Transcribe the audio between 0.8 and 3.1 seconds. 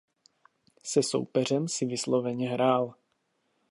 Se soupeřem si vysloveně hrál.